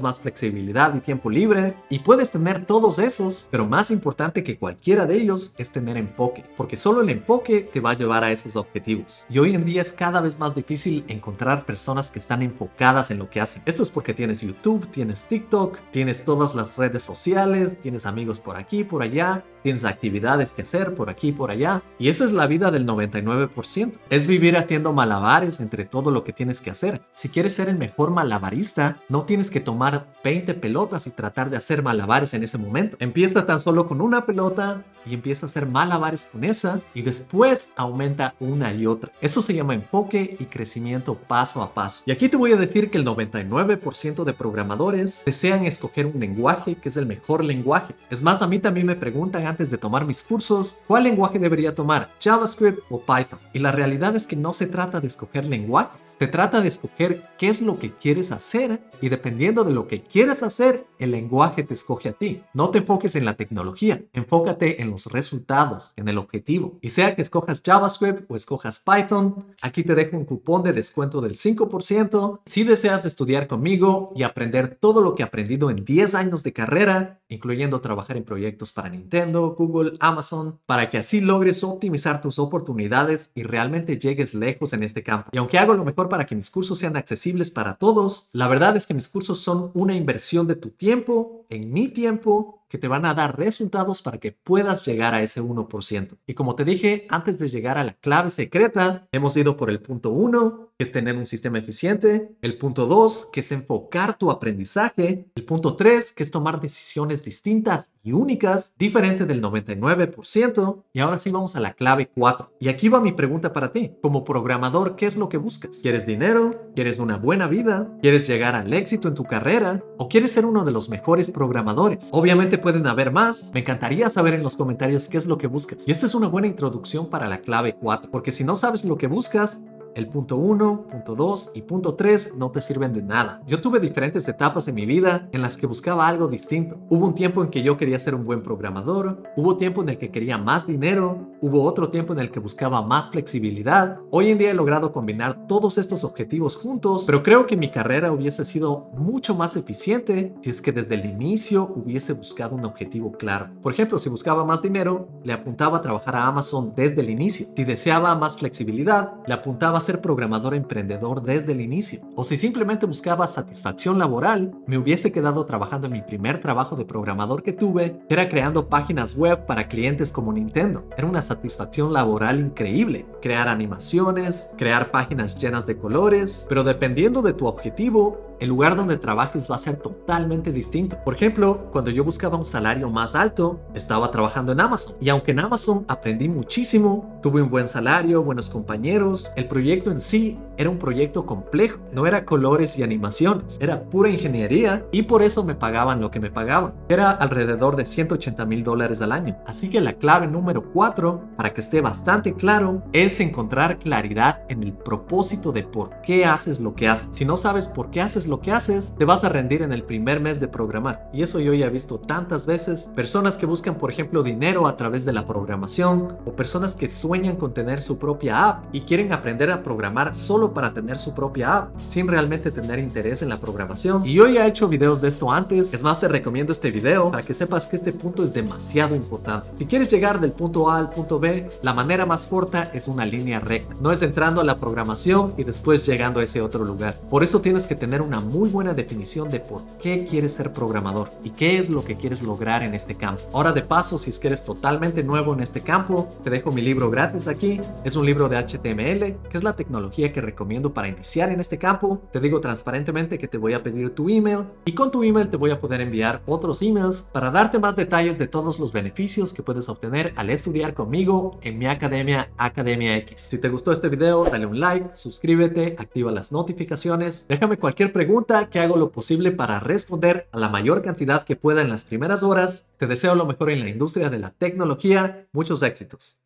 más 0.00 0.20
flexibilidad 0.20 0.94
y 0.94 1.00
tiempo 1.00 1.30
libre, 1.30 1.74
y 1.90 2.00
puedes 2.00 2.30
tener 2.30 2.64
todos 2.64 2.98
esos, 2.98 3.48
pero 3.50 3.66
más 3.66 3.90
importante 3.90 4.42
que 4.42 4.58
cualquiera 4.58 5.06
de 5.06 5.16
ellos 5.16 5.51
es 5.58 5.70
tener 5.70 5.96
enfoque, 5.96 6.44
porque 6.56 6.76
solo 6.76 7.00
el 7.00 7.10
enfoque 7.10 7.68
te 7.72 7.80
va 7.80 7.90
a 7.90 7.96
llevar 7.96 8.24
a 8.24 8.30
esos 8.30 8.56
objetivos. 8.56 9.24
Y 9.28 9.38
hoy 9.38 9.54
en 9.54 9.64
día 9.64 9.82
es 9.82 9.92
cada 9.92 10.20
vez 10.20 10.38
más 10.38 10.54
difícil 10.54 11.04
encontrar 11.08 11.64
personas 11.64 12.10
que 12.10 12.18
están 12.18 12.42
enfocadas 12.42 13.10
en 13.10 13.18
lo 13.18 13.30
que 13.30 13.40
hacen. 13.40 13.62
Esto 13.66 13.82
es 13.82 13.90
porque 13.90 14.14
tienes 14.14 14.40
YouTube, 14.40 14.88
tienes 14.90 15.24
TikTok, 15.24 15.78
tienes 15.90 16.24
todas 16.24 16.54
las 16.54 16.76
redes 16.76 17.02
sociales, 17.02 17.78
tienes 17.80 18.06
amigos 18.06 18.40
por 18.40 18.56
aquí, 18.56 18.84
por 18.84 19.02
allá, 19.02 19.44
tienes 19.62 19.84
actividades 19.84 20.52
que 20.52 20.62
hacer 20.62 20.94
por 20.94 21.10
aquí 21.10 21.32
por 21.32 21.50
allá. 21.50 21.82
Y 21.98 22.08
esa 22.08 22.24
es 22.24 22.32
la 22.32 22.46
vida 22.46 22.70
del 22.70 22.86
99%. 22.86 23.98
Es 24.10 24.26
vivir 24.26 24.56
haciendo 24.56 24.92
malabares 24.92 25.60
entre 25.60 25.84
todo 25.84 26.10
lo 26.10 26.24
que 26.24 26.32
tienes 26.32 26.60
que 26.60 26.70
hacer. 26.70 27.02
Si 27.12 27.28
quieres 27.28 27.54
ser 27.54 27.68
el 27.68 27.78
mejor 27.78 28.10
malabarista, 28.10 28.98
no 29.08 29.24
tienes 29.24 29.50
que 29.50 29.60
tomar 29.60 30.06
20 30.24 30.54
pelotas 30.54 31.06
y 31.06 31.10
tratar 31.10 31.50
de 31.50 31.56
hacer 31.56 31.82
malabares 31.82 32.34
en 32.34 32.42
ese 32.42 32.58
momento. 32.58 32.96
Empieza 33.00 33.46
tan 33.46 33.60
solo 33.60 33.86
con 33.86 34.00
una 34.00 34.26
pelota 34.26 34.82
y 35.06 35.14
empieza 35.14 35.31
a 35.40 35.46
hacer 35.46 35.66
malabares 35.66 36.26
con 36.26 36.44
esa 36.44 36.80
y 36.94 37.00
después 37.02 37.70
aumenta 37.76 38.34
una 38.40 38.74
y 38.74 38.86
otra. 38.86 39.12
Eso 39.20 39.40
se 39.40 39.54
llama 39.54 39.74
enfoque 39.74 40.36
y 40.38 40.44
crecimiento 40.44 41.14
paso 41.14 41.62
a 41.62 41.72
paso. 41.72 42.02
Y 42.04 42.12
aquí 42.12 42.28
te 42.28 42.36
voy 42.36 42.52
a 42.52 42.56
decir 42.56 42.90
que 42.90 42.98
el 42.98 43.06
99% 43.06 44.24
de 44.24 44.32
programadores 44.34 45.22
desean 45.24 45.64
escoger 45.64 46.06
un 46.06 46.20
lenguaje 46.20 46.74
que 46.74 46.88
es 46.88 46.96
el 46.96 47.06
mejor 47.06 47.44
lenguaje. 47.44 47.94
Es 48.10 48.22
más, 48.22 48.42
a 48.42 48.46
mí 48.46 48.58
también 48.58 48.86
me 48.86 48.96
preguntan 48.96 49.46
antes 49.46 49.70
de 49.70 49.78
tomar 49.78 50.04
mis 50.06 50.22
cursos 50.22 50.78
cuál 50.86 51.04
lenguaje 51.04 51.38
debería 51.38 51.74
tomar, 51.74 52.10
JavaScript 52.20 52.80
o 52.90 53.00
Python. 53.00 53.38
Y 53.52 53.60
la 53.60 53.72
realidad 53.72 54.14
es 54.16 54.26
que 54.26 54.36
no 54.36 54.52
se 54.52 54.66
trata 54.66 55.00
de 55.00 55.06
escoger 55.06 55.46
lenguajes, 55.46 56.16
se 56.18 56.26
trata 56.26 56.60
de 56.60 56.68
escoger 56.68 57.22
qué 57.38 57.48
es 57.48 57.62
lo 57.62 57.78
que 57.78 57.92
quieres 57.92 58.32
hacer 58.32 58.82
y 59.00 59.08
dependiendo 59.08 59.64
de 59.64 59.72
lo 59.72 59.88
que 59.88 60.02
quieres 60.02 60.42
hacer, 60.42 60.84
el 60.98 61.12
lenguaje 61.12 61.62
te 61.62 61.74
escoge 61.74 62.10
a 62.10 62.12
ti. 62.12 62.42
No 62.54 62.70
te 62.70 62.78
enfoques 62.78 63.14
en 63.16 63.24
la 63.24 63.34
tecnología, 63.34 64.02
enfócate 64.12 64.82
en 64.82 64.90
los 64.90 65.06
resultados, 65.22 65.92
en 65.96 66.08
el 66.08 66.18
objetivo. 66.18 66.78
Y 66.82 66.90
sea 66.90 67.14
que 67.14 67.22
escojas 67.22 67.62
JavaScript 67.64 68.28
o 68.28 68.34
escojas 68.34 68.80
Python, 68.80 69.46
aquí 69.62 69.84
te 69.84 69.94
dejo 69.94 70.16
un 70.16 70.24
cupón 70.24 70.62
de 70.64 70.72
descuento 70.72 71.20
del 71.20 71.36
5% 71.36 72.40
si 72.44 72.64
deseas 72.64 73.04
estudiar 73.04 73.46
conmigo 73.46 74.12
y 74.16 74.24
aprender 74.24 74.78
todo 74.80 75.00
lo 75.00 75.14
que 75.14 75.22
he 75.22 75.26
aprendido 75.26 75.70
en 75.70 75.84
10 75.84 76.14
años 76.16 76.42
de 76.42 76.52
carrera, 76.52 77.20
incluyendo 77.28 77.80
trabajar 77.80 78.16
en 78.16 78.24
proyectos 78.24 78.72
para 78.72 78.88
Nintendo, 78.88 79.54
Google, 79.56 79.96
Amazon, 80.00 80.58
para 80.66 80.90
que 80.90 80.98
así 80.98 81.20
logres 81.20 81.62
optimizar 81.62 82.20
tus 82.20 82.38
oportunidades 82.38 83.30
y 83.34 83.44
realmente 83.44 83.98
llegues 83.98 84.34
lejos 84.34 84.72
en 84.72 84.82
este 84.82 85.04
campo. 85.04 85.30
Y 85.32 85.38
aunque 85.38 85.58
hago 85.58 85.74
lo 85.74 85.84
mejor 85.84 86.08
para 86.08 86.26
que 86.26 86.34
mis 86.34 86.50
cursos 86.50 86.78
sean 86.78 86.96
accesibles 86.96 87.50
para 87.50 87.76
todos, 87.76 88.28
la 88.32 88.48
verdad 88.48 88.76
es 88.76 88.86
que 88.86 88.94
mis 88.94 89.08
cursos 89.08 89.38
son 89.38 89.70
una 89.74 89.94
inversión 89.94 90.46
de 90.48 90.56
tu 90.56 90.70
tiempo, 90.70 91.41
en 91.52 91.70
mi 91.72 91.88
tiempo 91.88 92.64
que 92.68 92.78
te 92.78 92.88
van 92.88 93.04
a 93.04 93.12
dar 93.12 93.38
resultados 93.38 94.00
para 94.00 94.18
que 94.18 94.32
puedas 94.32 94.86
llegar 94.86 95.12
a 95.12 95.22
ese 95.22 95.42
1%. 95.42 96.18
Y 96.26 96.32
como 96.32 96.54
te 96.54 96.64
dije, 96.64 97.06
antes 97.10 97.38
de 97.38 97.48
llegar 97.48 97.76
a 97.76 97.84
la 97.84 97.92
clave 97.92 98.30
secreta, 98.30 99.06
hemos 99.12 99.36
ido 99.36 99.58
por 99.58 99.68
el 99.68 99.82
punto 99.82 100.10
1, 100.10 100.71
que 100.78 100.84
es 100.84 100.92
tener 100.92 101.16
un 101.16 101.26
sistema 101.26 101.58
eficiente, 101.58 102.30
el 102.40 102.58
punto 102.58 102.86
2, 102.86 103.28
que 103.32 103.40
es 103.40 103.52
enfocar 103.52 104.18
tu 104.18 104.30
aprendizaje, 104.30 105.26
el 105.34 105.44
punto 105.44 105.76
3, 105.76 106.12
que 106.12 106.22
es 106.22 106.30
tomar 106.30 106.60
decisiones 106.60 107.24
distintas 107.24 107.90
y 108.02 108.12
únicas, 108.12 108.74
diferente 108.78 109.26
del 109.26 109.42
99%, 109.42 110.82
y 110.92 111.00
ahora 111.00 111.18
sí 111.18 111.30
vamos 111.30 111.56
a 111.56 111.60
la 111.60 111.74
clave 111.74 112.10
4. 112.14 112.52
Y 112.58 112.68
aquí 112.68 112.88
va 112.88 113.00
mi 113.00 113.12
pregunta 113.12 113.52
para 113.52 113.72
ti. 113.72 113.92
Como 114.02 114.24
programador, 114.24 114.96
¿qué 114.96 115.06
es 115.06 115.16
lo 115.16 115.28
que 115.28 115.36
buscas? 115.36 115.78
¿Quieres 115.78 116.06
dinero? 116.06 116.70
¿Quieres 116.74 116.98
una 116.98 117.16
buena 117.16 117.46
vida? 117.46 117.88
¿Quieres 118.00 118.26
llegar 118.26 118.54
al 118.54 118.72
éxito 118.72 119.08
en 119.08 119.14
tu 119.14 119.24
carrera? 119.24 119.82
¿O 119.98 120.08
quieres 120.08 120.32
ser 120.32 120.46
uno 120.46 120.64
de 120.64 120.72
los 120.72 120.88
mejores 120.88 121.30
programadores? 121.30 122.08
Obviamente 122.12 122.58
pueden 122.58 122.86
haber 122.86 123.12
más. 123.12 123.50
Me 123.54 123.60
encantaría 123.60 124.10
saber 124.10 124.34
en 124.34 124.42
los 124.42 124.56
comentarios 124.56 125.08
qué 125.08 125.18
es 125.18 125.26
lo 125.26 125.38
que 125.38 125.46
buscas. 125.46 125.86
Y 125.86 125.90
esta 125.90 126.06
es 126.06 126.14
una 126.14 126.28
buena 126.28 126.48
introducción 126.48 127.08
para 127.08 127.28
la 127.28 127.40
clave 127.40 127.76
4, 127.80 128.10
porque 128.10 128.32
si 128.32 128.44
no 128.44 128.56
sabes 128.56 128.84
lo 128.84 128.96
que 128.96 129.06
buscas, 129.06 129.60
el 129.94 130.08
punto 130.08 130.36
1, 130.36 130.86
punto 130.90 131.14
2 131.14 131.52
y 131.54 131.62
punto 131.62 131.94
3 131.94 132.34
no 132.36 132.50
te 132.50 132.60
sirven 132.60 132.92
de 132.92 133.02
nada. 133.02 133.42
Yo 133.46 133.60
tuve 133.60 133.80
diferentes 133.80 134.26
etapas 134.28 134.68
en 134.68 134.74
mi 134.74 134.86
vida 134.86 135.28
en 135.32 135.42
las 135.42 135.56
que 135.56 135.66
buscaba 135.66 136.08
algo 136.08 136.28
distinto. 136.28 136.78
Hubo 136.88 137.06
un 137.06 137.14
tiempo 137.14 137.42
en 137.42 137.50
que 137.50 137.62
yo 137.62 137.76
quería 137.76 137.98
ser 137.98 138.14
un 138.14 138.24
buen 138.24 138.42
programador, 138.42 139.22
hubo 139.36 139.56
tiempo 139.56 139.82
en 139.82 139.90
el 139.90 139.98
que 139.98 140.10
quería 140.10 140.38
más 140.38 140.66
dinero, 140.66 141.32
hubo 141.40 141.62
otro 141.64 141.90
tiempo 141.90 142.12
en 142.12 142.20
el 142.20 142.30
que 142.30 142.40
buscaba 142.40 142.82
más 142.82 143.10
flexibilidad. 143.10 143.98
Hoy 144.10 144.30
en 144.30 144.38
día 144.38 144.50
he 144.50 144.54
logrado 144.54 144.92
combinar 144.92 145.46
todos 145.46 145.78
estos 145.78 146.04
objetivos 146.04 146.56
juntos, 146.56 147.04
pero 147.06 147.22
creo 147.22 147.46
que 147.46 147.56
mi 147.56 147.70
carrera 147.70 148.12
hubiese 148.12 148.44
sido 148.44 148.88
mucho 148.94 149.34
más 149.34 149.56
eficiente 149.56 150.34
si 150.42 150.50
es 150.50 150.62
que 150.62 150.72
desde 150.72 150.94
el 150.94 151.06
inicio 151.06 151.72
hubiese 151.74 152.12
buscado 152.12 152.56
un 152.56 152.64
objetivo 152.64 153.12
claro. 153.12 153.50
Por 153.62 153.72
ejemplo, 153.72 153.98
si 153.98 154.08
buscaba 154.08 154.44
más 154.44 154.62
dinero, 154.62 155.08
le 155.24 155.32
apuntaba 155.32 155.78
a 155.78 155.82
trabajar 155.82 156.16
a 156.16 156.26
Amazon 156.26 156.72
desde 156.74 157.00
el 157.00 157.10
inicio. 157.10 157.46
Si 157.54 157.64
deseaba 157.64 158.14
más 158.14 158.36
flexibilidad, 158.36 159.12
le 159.26 159.34
apuntaba 159.34 159.81
ser 159.82 160.00
programador 160.00 160.54
emprendedor 160.54 161.22
desde 161.22 161.52
el 161.52 161.60
inicio. 161.60 162.00
O 162.16 162.24
si 162.24 162.38
simplemente 162.38 162.86
buscaba 162.86 163.28
satisfacción 163.28 163.98
laboral, 163.98 164.54
me 164.66 164.78
hubiese 164.78 165.12
quedado 165.12 165.44
trabajando 165.44 165.88
en 165.88 165.92
mi 165.92 166.02
primer 166.02 166.40
trabajo 166.40 166.76
de 166.76 166.86
programador 166.86 167.42
que 167.42 167.52
tuve, 167.52 168.00
era 168.08 168.28
creando 168.28 168.68
páginas 168.68 169.14
web 169.14 169.44
para 169.44 169.68
clientes 169.68 170.10
como 170.10 170.32
Nintendo. 170.32 170.84
Era 170.96 171.06
una 171.06 171.22
satisfacción 171.22 171.92
laboral 171.92 172.40
increíble. 172.40 173.04
Crear 173.20 173.48
animaciones, 173.48 174.48
crear 174.56 174.90
páginas 174.90 175.38
llenas 175.38 175.66
de 175.66 175.76
colores, 175.76 176.46
pero 176.48 176.64
dependiendo 176.64 177.22
de 177.22 177.34
tu 177.34 177.46
objetivo, 177.46 178.31
el 178.42 178.48
lugar 178.48 178.74
donde 178.74 178.96
trabajes 178.96 179.48
va 179.48 179.54
a 179.54 179.58
ser 179.58 179.76
totalmente 179.76 180.50
distinto. 180.50 180.98
Por 181.04 181.14
ejemplo, 181.14 181.68
cuando 181.70 181.92
yo 181.92 182.02
buscaba 182.02 182.36
un 182.36 182.44
salario 182.44 182.90
más 182.90 183.14
alto, 183.14 183.60
estaba 183.72 184.10
trabajando 184.10 184.50
en 184.50 184.60
Amazon. 184.60 184.96
Y 185.00 185.10
aunque 185.10 185.30
en 185.30 185.38
Amazon 185.38 185.84
aprendí 185.86 186.28
muchísimo, 186.28 187.20
tuve 187.22 187.40
un 187.40 187.50
buen 187.50 187.68
salario, 187.68 188.20
buenos 188.20 188.50
compañeros, 188.50 189.30
el 189.36 189.46
proyecto 189.46 189.92
en 189.92 190.00
sí 190.00 190.40
era 190.56 190.70
un 190.70 190.80
proyecto 190.80 191.24
complejo. 191.24 191.78
No 191.92 192.04
era 192.04 192.24
colores 192.24 192.76
y 192.76 192.82
animaciones, 192.82 193.58
era 193.60 193.84
pura 193.84 194.10
ingeniería 194.10 194.84
y 194.90 195.02
por 195.02 195.22
eso 195.22 195.44
me 195.44 195.54
pagaban 195.54 196.00
lo 196.00 196.10
que 196.10 196.18
me 196.18 196.32
pagaban. 196.32 196.74
Era 196.88 197.12
alrededor 197.12 197.76
de 197.76 197.84
180 197.84 198.44
mil 198.44 198.64
dólares 198.64 199.00
al 199.02 199.12
año. 199.12 199.36
Así 199.46 199.70
que 199.70 199.80
la 199.80 199.92
clave 199.92 200.26
número 200.26 200.64
4, 200.72 201.28
para 201.36 201.54
que 201.54 201.60
esté 201.60 201.80
bastante 201.80 202.34
claro, 202.34 202.82
es 202.92 203.20
encontrar 203.20 203.78
claridad 203.78 204.42
en 204.48 204.64
el 204.64 204.72
propósito 204.72 205.52
de 205.52 205.62
por 205.62 205.90
qué 206.02 206.24
haces 206.24 206.58
lo 206.58 206.74
que 206.74 206.88
haces. 206.88 207.08
Si 207.12 207.24
no 207.24 207.36
sabes 207.36 207.68
por 207.68 207.90
qué 207.90 208.00
haces 208.00 208.26
lo 208.26 208.31
lo 208.32 208.40
que 208.40 208.50
haces, 208.50 208.94
te 208.96 209.04
vas 209.04 209.24
a 209.24 209.28
rendir 209.28 209.60
en 209.60 209.74
el 209.74 209.82
primer 209.82 210.18
mes 210.18 210.40
de 210.40 210.48
programar. 210.48 211.10
Y 211.12 211.22
eso 211.22 211.38
yo 211.38 211.52
ya 211.52 211.66
he 211.66 211.70
visto 211.70 211.98
tantas 211.98 212.46
veces. 212.46 212.88
Personas 212.96 213.36
que 213.36 213.44
buscan, 213.44 213.74
por 213.74 213.90
ejemplo, 213.90 214.22
dinero 214.22 214.66
a 214.66 214.78
través 214.78 215.04
de 215.04 215.12
la 215.12 215.26
programación 215.26 216.16
o 216.24 216.32
personas 216.32 216.74
que 216.74 216.88
sueñan 216.88 217.36
con 217.36 217.52
tener 217.52 217.82
su 217.82 217.98
propia 217.98 218.48
app 218.48 218.64
y 218.74 218.80
quieren 218.80 219.12
aprender 219.12 219.50
a 219.50 219.62
programar 219.62 220.14
solo 220.14 220.54
para 220.54 220.72
tener 220.72 220.98
su 220.98 221.14
propia 221.14 221.58
app 221.58 221.80
sin 221.84 222.08
realmente 222.08 222.50
tener 222.50 222.78
interés 222.78 223.20
en 223.20 223.28
la 223.28 223.38
programación. 223.38 224.06
Y 224.06 224.14
yo 224.14 224.26
ya 224.26 224.46
he 224.46 224.48
hecho 224.48 224.66
videos 224.66 225.02
de 225.02 225.08
esto 225.08 225.30
antes. 225.30 225.74
Es 225.74 225.82
más, 225.82 226.00
te 226.00 226.08
recomiendo 226.08 226.54
este 226.54 226.70
video 226.70 227.10
para 227.10 227.26
que 227.26 227.34
sepas 227.34 227.66
que 227.66 227.76
este 227.76 227.92
punto 227.92 228.24
es 228.24 228.32
demasiado 228.32 228.96
importante. 228.96 229.50
Si 229.58 229.66
quieres 229.66 229.90
llegar 229.90 230.20
del 230.20 230.32
punto 230.32 230.70
A 230.70 230.78
al 230.78 230.88
punto 230.88 231.20
B, 231.20 231.50
la 231.60 231.74
manera 231.74 232.06
más 232.06 232.24
corta 232.24 232.70
es 232.72 232.88
una 232.88 233.04
línea 233.04 233.40
recta. 233.40 233.74
No 233.78 233.92
es 233.92 234.00
entrando 234.00 234.40
a 234.40 234.44
la 234.44 234.56
programación 234.56 235.34
y 235.36 235.44
después 235.44 235.84
llegando 235.84 236.20
a 236.20 236.24
ese 236.24 236.40
otro 236.40 236.64
lugar. 236.64 236.98
Por 237.10 237.22
eso 237.22 237.42
tienes 237.42 237.66
que 237.66 237.74
tener 237.74 238.00
una 238.00 238.21
muy 238.22 238.48
buena 238.48 238.74
definición 238.74 239.30
de 239.30 239.40
por 239.40 239.62
qué 239.80 240.06
quieres 240.06 240.32
ser 240.32 240.52
programador 240.52 241.10
y 241.24 241.30
qué 241.30 241.58
es 241.58 241.68
lo 241.68 241.84
que 241.84 241.96
quieres 241.96 242.22
lograr 242.22 242.62
en 242.62 242.74
este 242.74 242.94
campo. 242.94 243.22
Ahora 243.32 243.52
de 243.52 243.62
paso, 243.62 243.98
si 243.98 244.10
es 244.10 244.18
que 244.18 244.28
eres 244.28 244.44
totalmente 244.44 245.02
nuevo 245.02 245.34
en 245.34 245.40
este 245.40 245.60
campo, 245.60 246.12
te 246.24 246.30
dejo 246.30 246.52
mi 246.52 246.62
libro 246.62 246.90
gratis 246.90 247.28
aquí. 247.28 247.60
Es 247.84 247.96
un 247.96 248.06
libro 248.06 248.28
de 248.28 248.36
HTML, 248.36 249.28
que 249.28 249.36
es 249.38 249.42
la 249.42 249.56
tecnología 249.56 250.12
que 250.12 250.20
recomiendo 250.20 250.72
para 250.72 250.88
iniciar 250.88 251.30
en 251.30 251.40
este 251.40 251.58
campo. 251.58 252.00
Te 252.12 252.20
digo 252.20 252.40
transparentemente 252.40 253.18
que 253.18 253.28
te 253.28 253.38
voy 253.38 253.54
a 253.54 253.62
pedir 253.62 253.94
tu 253.94 254.08
email 254.08 254.44
y 254.64 254.72
con 254.72 254.90
tu 254.90 255.02
email 255.02 255.28
te 255.28 255.36
voy 255.36 255.50
a 255.50 255.60
poder 255.60 255.80
enviar 255.80 256.22
otros 256.26 256.62
emails 256.62 257.04
para 257.12 257.30
darte 257.30 257.58
más 257.58 257.76
detalles 257.76 258.18
de 258.18 258.28
todos 258.28 258.58
los 258.58 258.72
beneficios 258.72 259.32
que 259.32 259.42
puedes 259.42 259.68
obtener 259.68 260.12
al 260.16 260.30
estudiar 260.30 260.74
conmigo 260.74 261.38
en 261.42 261.58
mi 261.58 261.66
academia 261.66 262.30
Academia 262.36 262.96
X. 262.98 263.28
Si 263.30 263.38
te 263.38 263.48
gustó 263.48 263.72
este 263.72 263.88
video, 263.88 264.24
dale 264.24 264.46
un 264.46 264.60
like, 264.60 264.90
suscríbete, 264.94 265.76
activa 265.78 266.10
las 266.10 266.32
notificaciones, 266.32 267.26
déjame 267.28 267.58
cualquier 267.58 267.92
pregunta 267.92 268.11
pregunta 268.12 268.50
que 268.50 268.60
hago 268.60 268.76
lo 268.76 268.92
posible 268.92 269.30
para 269.32 269.58
responder 269.58 270.28
a 270.32 270.38
la 270.38 270.50
mayor 270.50 270.82
cantidad 270.82 271.24
que 271.24 271.34
pueda 271.34 271.62
en 271.62 271.70
las 271.70 271.84
primeras 271.84 272.22
horas. 272.22 272.66
Te 272.76 272.86
deseo 272.86 273.14
lo 273.14 273.24
mejor 273.24 273.48
en 273.48 273.60
la 273.60 273.70
industria 273.70 274.10
de 274.10 274.18
la 274.18 274.32
tecnología. 274.32 275.28
Muchos 275.32 275.62
éxitos. 275.62 276.21